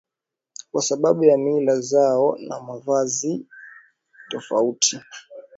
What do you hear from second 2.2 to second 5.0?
na mavazi tofauti